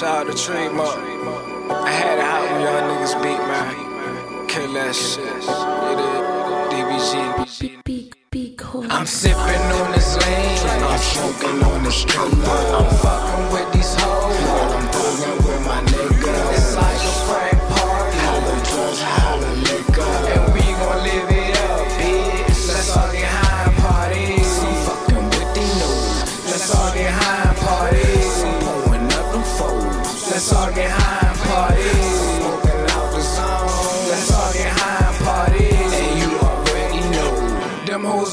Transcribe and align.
Shout 0.00 0.28
out 0.28 0.32
to 0.34 0.42
Tree 0.42 0.70
Mark. 0.70 0.96
I 0.96 1.90
had 1.90 2.16
it 2.16 2.24
hot 2.24 2.42
when 2.48 2.62
y'all 2.64 2.80
niggas 2.88 3.12
beat, 3.22 3.36
man. 3.36 4.48
Kill 4.48 4.72
that 4.72 4.94
shit. 4.94 5.28
It 5.28 6.00
is 6.00 6.72
DBG. 6.72 7.12
I'm 8.90 9.04
sipping 9.04 9.60
on 9.76 9.92
this 9.92 10.16
lean. 10.16 10.56
I'm 10.88 10.98
smoking 11.00 11.62
on 11.62 11.84
the 11.84 11.92
street. 11.92 12.16
I'm 12.16 12.88
fucking 12.96 13.52
with 13.52 13.70
these 13.74 13.94
hoes. 14.00 14.40
I'm 15.28 15.36
with 15.44 15.60
my 15.66 15.82
niggas. 15.84 16.59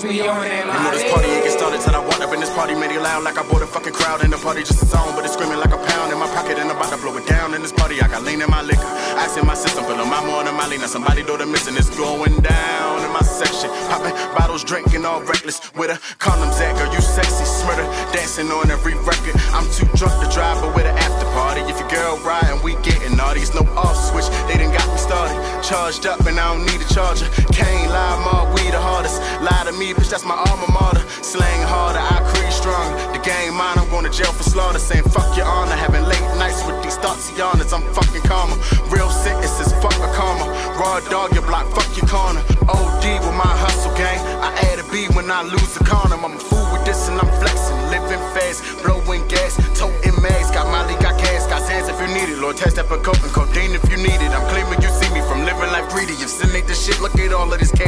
Be 0.07 0.21
on 0.23 0.39
You 0.47 0.63
know 0.63 0.91
this 0.91 1.03
party 1.11 1.27
ain't 1.27 1.43
get 1.43 1.52
started 1.52 1.81
till 1.81 1.95
I 1.95 1.99
walked 1.99 2.21
up 2.21 2.34
in 2.34 2.39
this 2.39 2.53
party, 2.55 2.73
made 2.75 2.91
it 2.91 3.02
loud 3.02 3.23
like 3.23 3.38
I 3.38 3.43
bought 3.43 3.61
a 3.61 3.67
fucking 3.67 3.93
crowd. 3.93 4.23
And 4.23 4.31
the 4.31 4.38
party 4.38 4.63
just 4.63 4.81
a 4.81 4.88
song, 4.88 5.13
but 5.16 5.25
it's 5.25 5.33
screaming 5.33 5.59
like 5.59 5.73
a 5.75 5.81
pound 5.91 6.11
in 6.11 6.20
my 6.20 6.27
pocket, 6.31 6.57
and 6.57 6.71
I'm 6.71 6.77
about 6.77 6.91
to 6.95 6.97
blow 6.97 7.16
it 7.17 7.27
down 7.27 7.53
in 7.53 7.61
this 7.61 7.73
party. 7.73 7.99
I 8.02 8.07
got 8.07 8.23
lean 8.23 8.41
in 8.41 8.49
my 8.49 8.61
liquor, 8.61 8.88
ice 9.20 9.35
in 9.38 9.45
my 9.45 9.53
system, 9.53 9.83
but 9.83 9.99
I'm 9.99 10.07
than 10.07 10.55
my 10.55 10.67
lean. 10.67 10.80
Now 10.81 10.88
somebody 10.88 11.23
do 11.23 11.38
the 11.38 11.45
missing, 11.45 11.75
it's 11.75 11.91
going 11.97 12.39
down 12.39 13.03
in 13.03 13.11
my 13.11 13.21
section. 13.21 13.70
Popping 13.91 14.16
bottles, 14.31 14.63
drinking 14.63 15.05
all 15.05 15.21
reckless 15.21 15.59
with 15.75 15.91
a 15.91 15.97
condoms 16.23 16.59
at, 16.63 16.77
girl, 16.80 16.91
you 16.94 17.02
sexy, 17.02 17.44
smurder, 17.44 17.85
dancing 18.13 18.47
on 18.47 18.71
every 18.71 18.95
record. 19.03 19.35
I'm 19.52 19.67
too 19.75 19.88
drunk 20.00 20.16
to 20.23 20.28
drive, 20.31 20.61
but 20.61 20.73
with 20.75 20.88
an 20.88 20.95
after 20.97 21.27
party. 21.38 21.61
If 21.69 21.77
your 21.77 21.89
girl 21.89 22.17
riding, 22.25 22.57
we 22.66 22.73
getting 22.81 23.16
naughty. 23.16 23.41
It's 23.45 23.53
no 23.53 23.61
off 23.77 23.97
switch, 24.09 24.27
they 24.49 24.57
done 24.57 24.73
got 24.73 24.88
me 24.89 24.97
started. 24.97 25.38
Charged 25.61 26.05
up, 26.09 26.19
and 26.25 26.39
I 26.39 26.45
don't 26.49 26.66
need 26.66 26.81
a 26.81 26.89
charger. 26.89 27.29
Can't 27.53 27.89
lie, 27.94 28.17
my 28.25 28.49
we 28.53 28.63
the 28.73 28.81
hardest. 28.81 29.21
Lie 29.45 29.63
to 29.69 29.73
me, 29.77 29.94
bitch, 29.94 30.09
that's 30.09 30.25
my 30.25 30.38
alma 30.49 30.67
mater. 30.73 31.03
Slang 31.21 31.61
harder, 31.69 32.02
I 32.02 32.17
creed 32.29 32.52
stronger. 32.52 32.95
The 33.13 33.21
game 33.21 33.53
mine, 33.53 33.77
I'm 33.77 33.89
going 33.94 34.05
to 34.09 34.13
jail 34.17 34.33
for 34.33 34.44
slaughter. 34.44 34.79
Saying 34.79 35.05
fuck 35.16 35.29
your 35.38 35.45
honor. 35.45 35.77
Having 35.85 36.05
late 36.09 36.27
nights 36.41 36.66
with 36.66 36.81
these 36.83 36.97
thoughts 36.97 37.29
of 37.29 37.39
honors. 37.39 37.72
I'm 37.72 37.85
fucking 37.94 38.25
karma. 38.29 38.55
Real 38.89 39.07
is 39.07 39.73
fuck 39.83 39.97
a 40.01 40.09
karma. 40.17 40.45
Raw 40.79 40.99
dog, 41.09 41.33
your 41.33 41.45
block, 41.45 41.67
fuck 41.75 41.89
your 41.97 42.07
corner. 42.07 42.41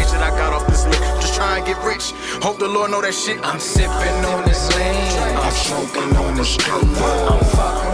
Cash 0.09 0.19
that 0.19 0.33
I 0.33 0.37
got 0.37 0.53
off 0.53 0.67
this 0.67 0.85
lick. 0.85 0.99
Just 1.21 1.35
try 1.35 1.57
and 1.57 1.65
get 1.65 1.77
rich. 1.83 2.13
Hope 2.41 2.59
the 2.59 2.67
Lord 2.67 2.91
know 2.91 3.01
that 3.01 3.13
shit. 3.13 3.39
I'm 3.43 3.59
sipping 3.59 4.25
on 4.25 4.45
this 4.45 4.69
lean. 4.75 5.37
I'm 5.37 5.51
smoking 5.51 6.15
on 6.17 6.35
this 6.35 6.53
street. 6.53 6.73
I'm 6.73 7.39
fucking 7.45 7.88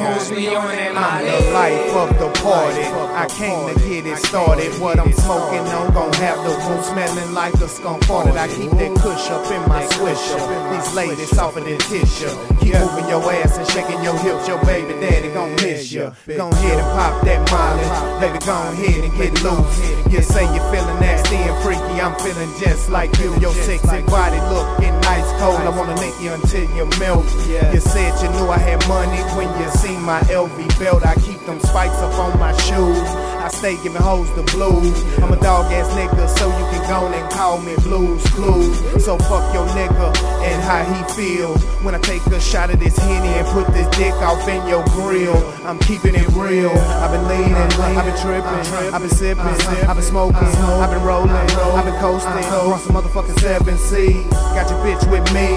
hoes 0.00 0.30
be 0.30 0.48
on 0.48 0.64
I'm 0.96 1.24
the 1.24 1.50
life 1.52 1.94
of 1.94 2.18
the 2.18 2.30
party. 2.40 2.84
I 3.14 3.26
came 3.28 3.68
to 3.68 3.74
get 3.80 4.06
it 4.06 4.16
started. 4.18 4.72
What 4.80 4.98
I'm 4.98 5.12
smoking 5.12 5.66
on 5.76 5.92
gon' 5.92 6.12
have 6.14 6.38
the 6.44 6.54
room 6.66 6.82
smelling 6.82 7.34
like 7.34 7.54
a 7.54 7.68
skunk 7.68 8.02
farted. 8.04 8.36
I 8.36 8.48
keep 8.48 8.70
that 8.72 8.96
kush 8.96 9.30
up 9.30 9.44
in 9.52 9.62
my 9.68 9.82
swisher. 9.94 10.40
These 10.72 10.94
ladies 10.94 11.30
softer 11.30 11.60
than 11.60 11.78
tissue. 11.78 12.32
Keep 12.60 12.74
moving 12.80 13.08
your 13.08 13.22
ass 13.32 13.58
and 13.58 13.68
shaking 13.68 14.02
your 14.02 14.16
hips. 14.18 14.48
Your 14.48 14.62
baby 14.64 14.94
daddy 15.00 15.28
gon' 15.32 15.54
miss 15.56 15.92
you. 15.92 16.12
Go 16.26 16.48
ahead 16.48 16.78
and 16.78 16.90
pop 16.96 17.22
that 17.24 17.40
molly. 17.52 17.86
Baby, 18.20 18.38
go 18.44 18.56
ahead 18.72 19.04
and 19.04 19.14
get 19.16 19.32
loose. 19.42 19.76
You 20.12 20.22
say 20.22 20.44
you're 20.54 20.70
feeling 20.72 21.00
nasty 21.00 21.36
and 21.36 21.56
freaky. 21.62 22.00
I'm 22.00 22.16
feeling 22.20 22.50
just 22.58 22.88
like 22.90 23.12
you. 23.18 23.36
Your 23.38 23.52
sexy 23.52 24.02
body 24.08 24.40
looking 24.48 24.94
ice 25.04 25.30
cold. 25.40 25.60
I 25.60 25.70
wanna 25.70 25.94
lick 25.96 26.14
you 26.20 26.32
until 26.32 26.64
you 26.76 26.86
melt. 26.98 27.26
You 27.72 27.80
said 27.80 28.16
you 28.22 28.28
knew 28.32 28.48
I 28.48 28.58
had 28.58 28.80
money 28.88 29.20
when 29.36 29.48
you 29.60 29.68
see 29.70 29.89
my 29.98 30.20
LV 30.30 30.78
belt. 30.78 31.04
I 31.04 31.14
keep 31.16 31.40
them 31.40 31.58
spikes 31.60 31.96
up 31.96 32.14
on 32.14 32.38
my 32.38 32.52
shoes. 32.58 33.08
I 33.40 33.48
stay 33.48 33.76
giving 33.82 34.02
hoes 34.02 34.28
the 34.36 34.42
blues. 34.52 35.02
I'm 35.18 35.32
a 35.32 35.40
dog 35.40 35.72
ass 35.72 35.88
nigga, 35.94 36.28
so 36.28 36.46
you 36.46 36.64
can 36.70 36.86
go 36.88 37.08
and 37.08 37.32
call 37.32 37.58
me 37.60 37.74
Blues 37.76 38.22
Clues. 38.36 38.78
So 39.02 39.16
fuck 39.16 39.52
your 39.54 39.66
nigga 39.68 40.14
and 40.44 40.62
how 40.62 40.84
he 40.84 41.00
feel. 41.14 41.56
When 41.82 41.94
I 41.94 41.98
take 41.98 42.24
a 42.26 42.40
shot 42.40 42.70
of 42.70 42.78
this 42.78 42.96
henny 42.98 43.28
and 43.28 43.46
put 43.48 43.66
this 43.72 43.88
dick 43.96 44.12
off 44.14 44.46
in 44.46 44.66
your 44.68 44.84
grill, 44.88 45.36
I'm 45.64 45.78
keeping 45.78 46.14
it 46.14 46.28
real. 46.28 46.70
I've 47.00 47.10
been 47.10 47.26
leaning, 47.28 47.54
I've 47.56 48.04
been 48.04 48.20
tripping, 48.20 48.92
I've 48.92 49.00
been 49.00 49.10
sipping, 49.10 49.42
I've 49.42 49.96
been 49.96 50.04
smoking, 50.04 50.36
I've 50.36 50.90
been 50.90 51.02
rolling, 51.02 51.30
I've 51.30 51.84
been 51.84 51.98
coasting. 51.98 52.44
Across 52.44 52.86
the 52.86 52.92
motherfucking 52.92 53.40
seven 53.40 53.78
seas. 53.78 54.26
Got 54.54 54.68
your 54.68 54.78
bitch 54.84 55.10
with 55.10 55.24
me, 55.32 55.56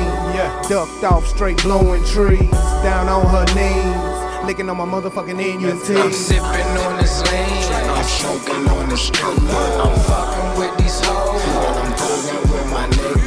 ducked 0.70 1.04
off 1.04 1.28
straight 1.28 1.62
blowing 1.62 2.04
trees, 2.06 2.50
down 2.82 3.10
on 3.10 3.26
her 3.28 3.46
knees. 3.54 4.12
Licking 4.46 4.70
on 4.70 4.76
my 4.76 4.86
motherfucking 4.86 5.38
NUT. 5.38 5.98
I'm 5.98 6.12
sipping 6.12 6.44
on 6.44 6.98
this 6.98 7.22
lean. 7.31 7.74
I'm 7.90 8.04
smoking 8.04 8.68
on 8.70 8.90
the 8.90 8.98
street. 8.98 9.40
I'm 9.40 10.00
fucking 10.02 10.59
with 10.59 10.78
these 10.78 11.00
hoes. 11.00 11.42
I'm 11.42 11.92
buzzing 11.94 12.42
with 12.52 12.70
my 12.70 12.88
niggas. 12.88 13.22